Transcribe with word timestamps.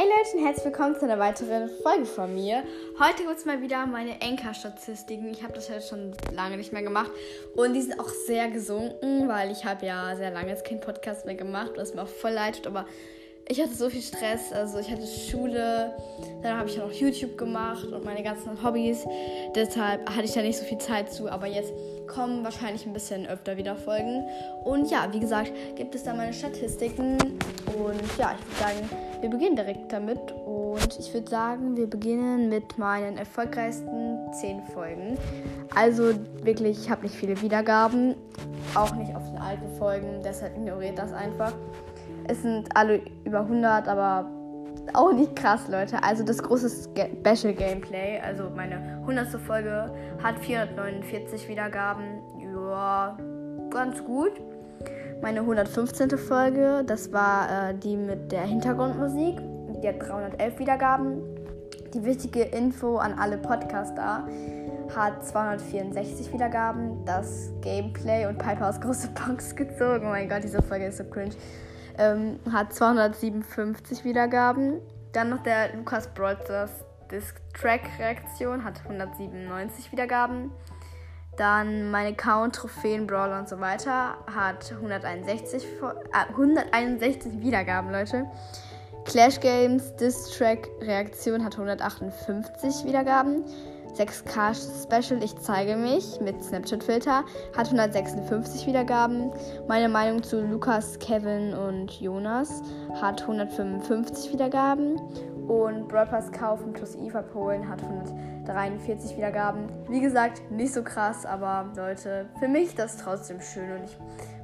Hey 0.00 0.06
Leute 0.06 0.36
und 0.36 0.44
herzlich 0.44 0.64
willkommen 0.66 0.94
zu 0.94 1.06
einer 1.06 1.18
weiteren 1.18 1.68
Folge 1.82 2.06
von 2.06 2.32
mir. 2.32 2.62
Heute 3.00 3.24
gibt 3.24 3.36
es 3.36 3.44
mal 3.44 3.60
wieder 3.60 3.84
meine 3.84 4.20
Enker-Statistiken. 4.20 5.28
Ich 5.32 5.42
habe 5.42 5.54
das 5.54 5.66
jetzt 5.66 5.88
schon 5.88 6.12
lange 6.32 6.56
nicht 6.56 6.72
mehr 6.72 6.84
gemacht 6.84 7.10
und 7.56 7.74
die 7.74 7.82
sind 7.82 7.98
auch 7.98 8.08
sehr 8.08 8.48
gesunken, 8.48 9.26
weil 9.26 9.50
ich 9.50 9.64
habe 9.64 9.86
ja 9.86 10.14
sehr 10.14 10.30
lange 10.30 10.50
jetzt 10.50 10.64
keinen 10.64 10.78
Podcast 10.78 11.26
mehr 11.26 11.34
gemacht, 11.34 11.72
was 11.74 11.94
mir 11.94 12.02
auch 12.02 12.08
voll 12.08 12.30
leid 12.30 12.58
tut, 12.58 12.68
aber 12.68 12.86
ich 13.48 13.60
hatte 13.60 13.74
so 13.74 13.88
viel 13.88 14.02
Stress. 14.02 14.52
Also 14.52 14.78
ich 14.78 14.90
hatte 14.90 15.06
Schule, 15.06 15.94
dann 16.42 16.58
habe 16.58 16.68
ich 16.68 16.76
ja 16.76 16.84
noch 16.84 16.92
YouTube 16.92 17.38
gemacht 17.38 17.86
und 17.86 18.04
meine 18.04 18.22
ganzen 18.22 18.62
Hobbys. 18.62 19.06
Deshalb 19.54 20.08
hatte 20.08 20.24
ich 20.24 20.32
da 20.32 20.42
nicht 20.42 20.58
so 20.58 20.64
viel 20.64 20.78
Zeit 20.78 21.10
zu. 21.12 21.30
Aber 21.30 21.46
jetzt 21.46 21.72
kommen 22.06 22.44
wahrscheinlich 22.44 22.86
ein 22.86 22.92
bisschen 22.92 23.26
öfter 23.26 23.56
wieder 23.56 23.74
Folgen. 23.76 24.24
Und 24.64 24.90
ja, 24.90 25.08
wie 25.12 25.20
gesagt, 25.20 25.52
gibt 25.76 25.94
es 25.94 26.04
da 26.04 26.14
meine 26.14 26.32
Statistiken. 26.32 27.16
Und 27.78 28.18
ja, 28.18 28.34
ich 28.38 28.46
würde 28.46 28.58
sagen, 28.60 28.90
wir 29.20 29.30
beginnen 29.30 29.56
direkt 29.56 29.92
damit. 29.92 30.20
Und 30.44 30.98
ich 30.98 31.12
würde 31.14 31.28
sagen, 31.28 31.76
wir 31.76 31.88
beginnen 31.88 32.50
mit 32.50 32.76
meinen 32.76 33.16
erfolgreichsten 33.16 34.30
10 34.40 34.62
Folgen. 34.74 35.16
Also 35.74 36.12
wirklich, 36.42 36.78
ich 36.82 36.90
habe 36.90 37.02
nicht 37.02 37.14
viele 37.14 37.40
Wiedergaben. 37.40 38.14
Auch 38.74 38.94
nicht 38.94 39.14
auf 39.14 39.24
den 39.30 39.38
alten 39.38 39.68
Folgen. 39.78 40.20
Deshalb 40.22 40.54
ignoriert 40.54 40.98
das 40.98 41.12
einfach. 41.12 41.54
Es 42.28 42.42
sind 42.42 42.68
alle 42.76 43.00
über 43.24 43.40
100, 43.40 43.88
aber 43.88 44.30
auch 44.92 45.12
nicht 45.12 45.34
krass, 45.34 45.66
Leute. 45.68 46.02
Also 46.02 46.24
das 46.24 46.42
große 46.42 46.68
Special 46.70 47.54
Gameplay, 47.54 48.20
also 48.20 48.50
meine 48.54 48.76
100. 49.00 49.28
Folge, 49.40 49.90
hat 50.22 50.38
449 50.38 51.48
Wiedergaben. 51.48 52.20
Ja, 52.54 53.16
ganz 53.70 54.04
gut. 54.04 54.32
Meine 55.22 55.40
115. 55.40 56.10
Folge, 56.18 56.84
das 56.86 57.12
war 57.12 57.70
äh, 57.70 57.74
die 57.74 57.96
mit 57.96 58.30
der 58.30 58.42
Hintergrundmusik. 58.42 59.38
Die 59.82 59.88
hat 59.88 60.00
311 60.00 60.58
Wiedergaben. 60.58 61.22
Die 61.94 62.04
wichtige 62.04 62.42
Info 62.42 62.98
an 62.98 63.14
alle 63.18 63.38
Podcaster 63.38 64.28
hat 64.94 65.26
264 65.26 66.32
Wiedergaben. 66.32 67.04
Das 67.06 67.52
Gameplay 67.62 68.26
und 68.26 68.38
Piper 68.38 68.68
aus 68.68 68.80
große 68.80 69.08
Box 69.08 69.56
gezogen. 69.56 70.04
Oh 70.06 70.10
mein 70.10 70.28
Gott, 70.28 70.44
diese 70.44 70.62
Folge 70.62 70.86
ist 70.86 70.98
so 70.98 71.04
cringe 71.04 71.34
ähm, 71.98 72.38
hat 72.50 72.72
257 72.72 74.04
Wiedergaben. 74.04 74.80
Dann 75.12 75.30
noch 75.30 75.42
der 75.42 75.74
Lukas 75.74 76.08
Brothers 76.08 76.84
Disc 77.10 77.36
Track 77.54 77.82
Reaktion 77.98 78.64
hat 78.64 78.80
197 78.84 79.92
Wiedergaben. 79.92 80.50
Dann 81.36 81.90
meine 81.90 82.14
Count, 82.14 82.56
Trophäen, 82.56 83.06
Brawler 83.06 83.38
und 83.38 83.48
so 83.48 83.60
weiter 83.60 84.16
hat 84.26 84.72
161, 84.72 85.64
äh, 85.64 86.30
161 86.30 87.40
Wiedergaben, 87.40 87.92
Leute. 87.92 88.26
Clash 89.04 89.40
Games 89.40 89.94
Diss 89.96 90.36
Track 90.36 90.68
Reaktion 90.80 91.44
hat 91.44 91.54
158 91.54 92.84
Wiedergaben. 92.84 93.44
6K 93.98 94.54
Special 94.84 95.20
Ich 95.24 95.36
zeige 95.38 95.74
mich 95.74 96.20
mit 96.20 96.40
Snapchat-Filter 96.40 97.24
hat 97.56 97.66
156 97.66 98.68
Wiedergaben. 98.68 99.32
Meine 99.66 99.88
Meinung 99.88 100.22
zu 100.22 100.40
Lukas, 100.40 101.00
Kevin 101.00 101.52
und 101.52 101.90
Jonas 102.00 102.62
hat 103.00 103.22
155 103.22 104.32
Wiedergaben. 104.32 105.00
Und 105.48 105.88
Pass 105.88 106.30
kaufen 106.30 106.72
plus 106.72 106.94
IFA 106.94 107.22
Polen 107.22 107.68
hat 107.68 107.82
143 108.48 109.16
Wiedergaben. 109.16 109.68
Wie 109.88 110.00
gesagt, 110.00 110.50
nicht 110.50 110.72
so 110.72 110.82
krass, 110.82 111.26
aber 111.26 111.70
Leute, 111.76 112.26
für 112.38 112.48
mich 112.48 112.74
das 112.74 112.94
ist 112.94 113.02
trotzdem 113.02 113.40
schön 113.40 113.70
und 113.72 113.84
ich 113.84 113.96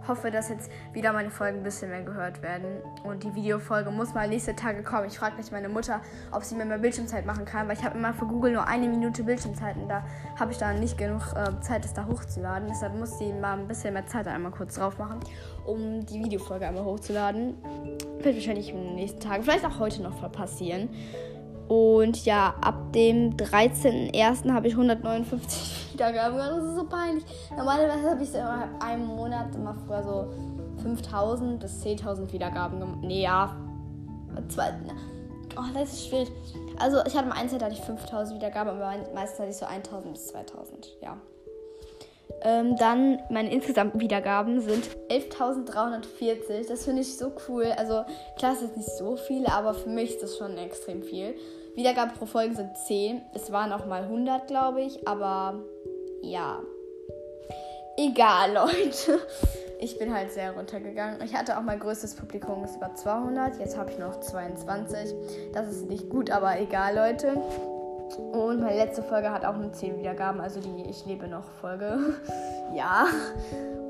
hoffe, 0.07 0.31
dass 0.31 0.51
jetzt 0.51 0.71
wieder 0.93 1.13
meine 1.15 1.31
Folgen 1.31 1.59
ein 1.59 1.63
bisschen 1.63 1.91
mehr 1.91 2.03
gehört 2.03 2.43
werden. 2.43 2.83
Und 3.05 3.25
die 3.25 3.35
Videofolge 3.35 3.91
muss 3.91 4.13
mal 4.13 4.29
nächste 4.29 4.55
Tage 4.55 4.83
kommen. 4.83 5.07
Ich 5.07 5.19
frage 5.19 5.37
gleich 5.37 5.51
meine 5.51 5.71
Mutter, 5.71 6.03
ob 6.31 6.45
sie 6.45 6.55
mir 6.55 6.67
mehr 6.67 6.79
Bildschirmzeit 6.79 7.25
machen 7.25 7.47
kann, 7.47 7.69
weil 7.69 7.77
ich 7.77 7.85
habe 7.85 7.97
immer 7.97 8.13
für 8.13 8.27
Google 8.27 8.53
nur 8.53 8.67
eine 8.67 8.87
Minute 8.87 9.23
Bildschirmzeit 9.23 9.77
und 9.77 9.89
da 9.89 10.05
habe 10.39 10.53
ich 10.53 10.59
dann 10.59 10.81
nicht 10.81 10.99
genug 10.99 11.23
äh, 11.35 11.61
Zeit, 11.63 11.85
das 11.85 11.95
da 11.95 12.07
hochzuladen. 12.07 12.69
Deshalb 12.69 12.95
muss 12.99 13.19
sie 13.19 13.33
mal 13.33 13.59
ein 13.59 13.67
bisschen 13.67 13.95
mehr 13.95 14.07
Zeit 14.07 14.29
einmal 14.29 14.53
kurz 14.53 14.75
drauf 14.75 14.99
machen, 14.99 15.21
um 15.65 16.05
die 16.05 16.23
Videofolge 16.23 16.67
einmal 16.67 16.85
hochzuladen. 16.85 17.55
Wird 18.21 18.35
wahrscheinlich 18.35 18.71
in 18.71 18.77
den 18.77 18.95
nächsten 18.97 19.21
Tagen, 19.21 19.43
vielleicht 19.43 19.65
auch 19.65 19.79
heute 19.79 20.03
noch 20.03 20.31
passieren. 20.33 20.91
Und 21.69 22.25
ja, 22.25 22.55
ab 22.61 22.93
dem 22.93 23.37
13.01. 23.37 24.53
habe 24.53 24.69
ich 24.69 24.75
159 24.75 25.93
Wiedergaben. 25.95 26.37
Das 26.37 26.65
ist 26.65 26.77
so 26.77 26.85
peinlich. 26.85 27.25
Normalerweise 27.57 28.11
habe 28.11 28.23
ich 28.23 28.31
so 28.31 28.39
in 28.39 28.45
einem 28.81 29.07
Monat 29.07 29.55
immer 29.55 29.75
früher 29.87 30.03
so 30.03 30.27
5000 30.83 31.61
bis 31.61 31.83
10.000 31.83 32.33
Wiedergaben 32.33 32.81
gemacht. 32.81 32.99
Nee, 33.03 33.23
ja. 33.23 33.57
Zwei, 34.49 34.73
oh, 35.57 35.63
das 35.73 35.93
ist 35.93 36.09
schwierig. 36.09 36.31
Also, 36.79 36.99
ich 37.07 37.17
hatte 37.17 37.31
Zeit, 37.49 37.61
da 37.61 37.67
hatte 37.67 37.77
ich 37.77 37.81
5000 37.83 38.37
Wiedergaben, 38.37 38.75
aber 38.75 38.95
meistens 39.15 39.39
hatte 39.39 39.51
ich 39.51 39.57
so 39.57 39.67
1000 39.67 40.13
bis 40.13 40.27
2000. 40.29 40.89
Ja. 41.01 41.17
Ähm, 42.45 42.77
dann 42.77 43.23
meine 43.31 43.51
insgesamten 43.51 44.01
Wiedergaben 44.01 44.61
sind 44.61 44.85
11.340. 45.09 46.69
Das 46.69 46.85
finde 46.85 47.01
ich 47.01 47.17
so 47.17 47.33
cool. 47.49 47.73
Also 47.77 48.05
klar, 48.37 48.53
es 48.53 48.61
ist 48.61 48.77
nicht 48.77 48.91
so 48.97 49.17
viel, 49.17 49.47
aber 49.47 49.73
für 49.73 49.89
mich 49.89 50.11
ist 50.11 50.23
das 50.23 50.37
schon 50.37 50.59
extrem 50.59 51.03
viel. 51.03 51.35
Wiedergaben 51.75 52.15
pro 52.15 52.27
Folge 52.27 52.55
sind 52.55 52.77
10. 52.77 53.23
Es 53.35 53.51
waren 53.51 53.73
auch 53.73 53.87
mal 53.87 54.03
100, 54.03 54.47
glaube 54.47 54.83
ich. 54.83 55.09
Aber 55.09 55.59
ja. 56.23 56.61
Egal, 57.97 58.53
Leute. 58.53 59.21
Ich 59.81 59.99
bin 59.99 60.15
halt 60.15 60.33
sehr 60.33 60.53
runtergegangen. 60.53 61.21
Ich 61.23 61.35
hatte 61.35 61.59
auch 61.59 61.63
mein 61.63 61.79
größtes 61.79 62.15
Publikum 62.15 62.65
ist 62.65 62.77
über 62.77 62.95
200. 62.95 63.59
Jetzt 63.59 63.77
habe 63.77 63.91
ich 63.91 63.99
noch 63.99 64.21
22. 64.21 65.15
Das 65.53 65.69
ist 65.69 65.89
nicht 65.89 66.11
gut, 66.11 66.31
aber 66.31 66.59
egal, 66.59 66.95
Leute. 66.95 67.37
Und 68.33 68.61
meine 68.61 68.77
letzte 68.77 69.03
Folge 69.03 69.31
hat 69.31 69.45
auch 69.45 69.57
nur 69.57 69.73
10 69.73 69.99
Wiedergaben, 69.99 70.41
also 70.41 70.61
die 70.61 70.89
Ich 70.89 71.05
lebe 71.07 71.27
noch 71.27 71.45
Folge. 71.61 71.99
ja. 72.75 73.07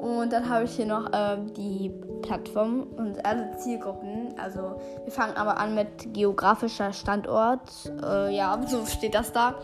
Und 0.05 0.35
dann 0.35 0.51
habe 0.51 0.67
ich 0.67 0.73
hier 0.73 0.85
noch 0.85 1.09
ähm, 1.15 1.55
die 1.55 1.91
Plattform 2.21 2.83
und 2.99 3.25
alle 3.25 3.57
Zielgruppen. 3.57 4.35
Also 4.39 4.79
wir 5.03 5.11
fangen 5.11 5.35
aber 5.35 5.57
an 5.57 5.75
mit 5.75 6.13
geografischer 6.13 6.93
Standort. 6.93 7.71
Äh, 8.05 8.37
ja, 8.37 8.61
so 8.67 8.85
steht 8.85 9.15
das 9.15 9.33
da. 9.33 9.55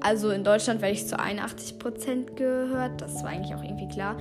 Also 0.00 0.30
in 0.30 0.42
Deutschland 0.42 0.80
werde 0.80 0.94
ich 0.94 1.06
zu 1.06 1.20
81% 1.20 2.34
gehört. 2.34 3.02
Das 3.02 3.22
war 3.22 3.28
eigentlich 3.28 3.54
auch 3.54 3.62
irgendwie 3.62 3.88
klar. 3.88 4.16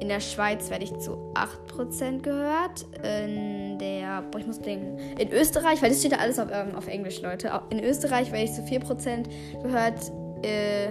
In 0.00 0.08
der 0.08 0.18
Schweiz 0.18 0.68
werde 0.68 0.82
ich 0.82 0.98
zu 0.98 1.32
8% 1.78 2.22
gehört. 2.22 2.86
In 3.04 3.78
der, 3.78 4.22
boah, 4.32 4.38
ich 4.40 4.48
muss 4.48 4.60
denken, 4.60 4.98
in 5.16 5.30
Österreich, 5.30 5.80
weil 5.80 5.90
das 5.90 6.00
steht 6.00 6.10
da 6.10 6.16
alles 6.16 6.40
auf, 6.40 6.48
ähm, 6.50 6.74
auf 6.74 6.88
Englisch, 6.88 7.22
Leute. 7.22 7.52
In 7.70 7.78
Österreich 7.84 8.32
werde 8.32 8.46
ich 8.46 8.52
zu 8.52 8.62
4% 8.62 9.28
gehört. 9.62 10.10
Äh, 10.42 10.88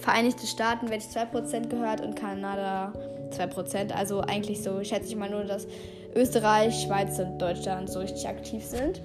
Vereinigte 0.00 0.46
Staaten 0.46 0.90
werde 0.90 1.04
ich 1.04 1.16
2% 1.16 1.68
gehört 1.68 2.00
und 2.00 2.14
Kanada 2.14 2.92
2%. 3.32 3.92
Also 3.92 4.20
eigentlich 4.20 4.62
so 4.62 4.82
schätze 4.84 5.08
ich 5.08 5.16
mal 5.16 5.30
nur, 5.30 5.44
dass 5.44 5.66
Österreich, 6.14 6.82
Schweiz 6.82 7.18
und 7.18 7.38
Deutschland 7.38 7.90
so 7.90 8.00
richtig 8.00 8.28
aktiv 8.28 8.64
sind. 8.64 9.02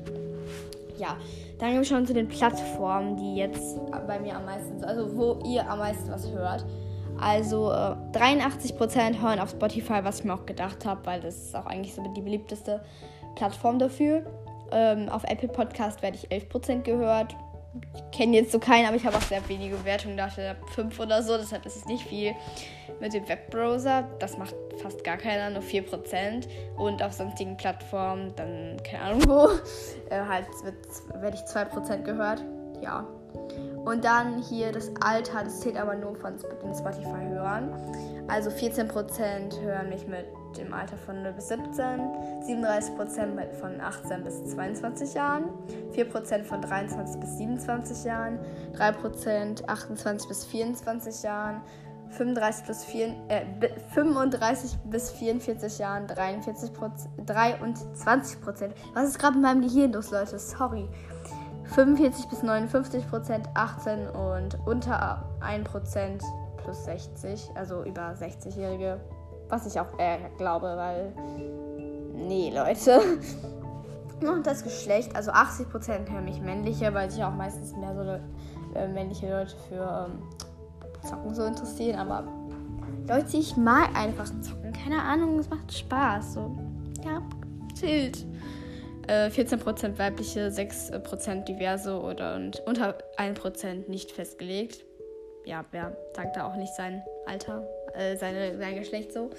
Ja, 0.97 1.17
dann 1.59 1.69
gehen 1.69 1.78
wir 1.79 1.85
schon 1.85 2.06
zu 2.06 2.13
den 2.13 2.28
Plattformen, 2.28 3.16
die 3.17 3.35
jetzt 3.35 3.79
bei 4.07 4.19
mir 4.19 4.35
am 4.35 4.45
meisten, 4.45 4.84
also 4.84 5.16
wo 5.16 5.39
ihr 5.45 5.69
am 5.69 5.79
meisten 5.79 6.09
was 6.09 6.29
hört. 6.29 6.66
Also 7.19 7.72
äh, 7.72 7.95
83% 8.17 9.22
hören 9.22 9.39
auf 9.39 9.51
Spotify, 9.51 10.00
was 10.03 10.19
ich 10.19 10.25
mir 10.25 10.34
auch 10.34 10.45
gedacht 10.45 10.85
habe, 10.85 11.05
weil 11.05 11.22
das 11.22 11.35
ist 11.35 11.55
auch 11.55 11.66
eigentlich 11.66 11.94
so 11.94 12.03
die 12.16 12.22
beliebteste 12.22 12.84
Plattform 13.35 13.79
dafür. 13.79 14.25
Ähm, 14.72 15.09
auf 15.09 15.23
Apple 15.23 15.50
Podcast 15.50 16.01
werde 16.01 16.17
ich 16.17 16.29
11% 16.29 16.81
gehört. 16.81 17.35
Kenne 18.11 18.38
jetzt 18.38 18.51
so 18.51 18.59
keinen, 18.59 18.85
aber 18.85 18.95
ich 18.95 19.06
habe 19.06 19.17
auch 19.17 19.22
sehr 19.22 19.47
wenige 19.50 19.75
Bewertungen, 19.75 20.17
dachte 20.17 20.56
5 20.75 21.00
oder 21.00 21.23
so, 21.23 21.38
deshalb 21.38 21.66
ist 21.66 21.75
es 21.75 21.85
nicht 21.85 22.07
viel. 22.07 22.34
Mit 23.00 23.13
dem 23.13 23.28
Webbrowser, 23.28 24.07
das 24.19 24.38
macht 24.38 24.53
fast 24.81 25.03
gar 25.03 25.17
keiner, 25.17 25.50
nur 25.50 25.63
4%. 25.63 26.47
Und 26.78 27.02
auf 27.02 27.14
sonstigen 27.14 27.58
Plattformen, 27.58 28.34
dann 28.35 28.78
keine 28.84 29.03
Ahnung 29.03 29.28
wo, 29.28 29.47
äh, 30.09 30.23
halt 30.23 30.47
werde 31.16 31.35
ich 31.35 31.41
2% 31.41 32.03
gehört. 32.03 32.43
Ja. 32.81 33.08
Und 33.85 34.05
dann 34.05 34.41
hier 34.43 34.72
das 34.72 34.91
Alter, 35.02 35.43
das 35.43 35.61
zählt 35.61 35.78
aber 35.78 35.96
nur 35.96 36.16
von 36.16 36.35
den 36.37 36.73
Spotify-Hörern. 36.75 37.73
Also 38.28 38.49
14% 38.49 39.59
hören 39.61 39.90
mich 39.90 40.08
mit 40.08 40.25
dem 40.58 40.73
Alter 40.73 40.97
von 40.97 41.22
0 41.23 41.34
bis 41.34 41.47
17, 41.50 41.73
37% 42.44 43.53
von 43.53 43.82
18 43.82 44.23
bis 44.23 44.44
22 44.46 45.14
Jahren, 45.14 45.46
4% 45.96 46.44
von 46.44 46.61
23 46.61 47.20
bis 47.20 47.38
27 47.38 48.03
Jahren, 48.05 48.40
3% 48.76 49.67
28 49.67 50.28
bis 50.28 50.46
24 50.46 51.23
Jahren, 51.23 51.61
35 52.09 52.66
bis 52.67 52.85
4, 52.85 53.08
äh, 53.28 53.46
35 53.94 54.78
bis 54.85 55.11
44 55.11 55.79
Jahren 55.79 56.08
43 56.08 56.72
23 57.26 58.41
Prozent. 58.41 58.76
Was 58.94 59.09
ist 59.09 59.20
gerade 59.20 59.35
mit 59.35 59.44
meinem 59.44 59.61
Gehirn 59.61 59.94
los, 59.94 60.11
Leute? 60.11 60.38
Sorry. 60.38 60.88
45 61.76 62.28
bis 62.28 62.44
59 62.44 63.09
Prozent, 63.09 63.49
18 63.56 64.08
und 64.09 64.58
unter 64.66 65.23
1 65.40 65.67
Prozent 65.67 66.23
plus 66.58 66.85
60, 66.85 67.49
also 67.56 67.84
über 67.84 68.14
60-Jährige. 68.14 68.99
Was 69.53 69.67
ich 69.67 69.79
auch 69.79 70.00
äh, 70.00 70.17
glaube, 70.40 70.66
weil. 70.66 71.14
Nee, 72.16 72.52
Leute. 72.52 73.00
Und 74.28 74.47
das 74.47 74.64
Geschlecht, 74.64 75.16
also 75.16 75.29
80% 75.29 76.09
hören 76.09 76.26
mich 76.26 76.41
männliche, 76.41 76.91
weil 76.96 77.11
sich 77.11 77.23
auch 77.23 77.35
meistens 77.35 77.76
mehr 77.76 77.94
so 77.94 78.79
äh, 78.79 78.88
männliche 78.88 79.29
Leute 79.29 79.55
für 79.70 80.08
ähm, 80.08 80.23
Zocken 81.08 81.35
so 81.35 81.44
interessieren. 81.44 82.00
Aber 82.00 82.23
Leute, 83.08 83.38
ich 83.38 83.55
mag 83.55 83.96
einfach 83.96 84.26
zocken. 84.41 84.73
Keine 84.73 85.00
Ahnung, 85.00 85.38
es 85.38 85.47
macht 85.47 85.72
Spaß. 85.72 86.34
So, 86.34 86.58
ja, 87.06 87.22
chillt. 87.79 88.26
Äh, 89.08 89.28
14% 89.28 89.99
weibliche, 89.99 90.47
6% 90.47 91.44
diverse 91.44 92.02
oder 92.02 92.38
und 92.38 92.59
unter 92.66 92.97
1% 93.17 93.88
nicht 93.88 94.14
festgelegt. 94.14 94.84
Ja, 95.46 95.64
wer 95.70 95.96
sagt 96.16 96.38
da 96.38 96.47
auch 96.47 96.56
nicht 96.56 96.73
sein 96.73 97.03
Alter, 97.28 97.67
äh, 97.95 98.16
seine, 98.17 98.57
sein 98.57 98.75
Geschlecht 98.75 99.13
so. 99.13 99.29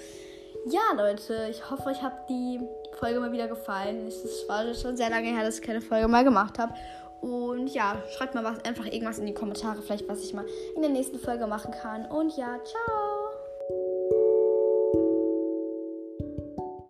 Ja, 0.67 0.81
Leute, 0.95 1.47
ich 1.51 1.69
hoffe, 1.69 1.89
euch 1.89 2.01
hat 2.01 2.27
die 2.29 2.59
Folge 2.99 3.19
mal 3.19 3.31
wieder 3.31 3.47
gefallen. 3.47 4.07
Es 4.07 4.45
war 4.47 4.73
schon 4.73 4.97
sehr 4.97 5.09
lange 5.09 5.27
her, 5.27 5.43
dass 5.43 5.59
ich 5.59 5.61
keine 5.61 5.81
Folge 5.81 6.07
mal 6.07 6.23
gemacht 6.23 6.57
habe. 6.57 6.73
Und 7.21 7.67
ja, 7.67 8.01
schreibt 8.15 8.35
mal 8.35 8.43
was, 8.43 8.63
einfach 8.65 8.85
irgendwas 8.85 9.19
in 9.19 9.25
die 9.25 9.33
Kommentare, 9.33 9.81
vielleicht 9.81 10.07
was 10.07 10.23
ich 10.23 10.33
mal 10.33 10.45
in 10.75 10.81
der 10.81 10.91
nächsten 10.91 11.19
Folge 11.19 11.47
machen 11.47 11.71
kann. 11.71 12.05
Und 12.05 12.35
ja, 12.37 12.57
ciao! 12.63 13.04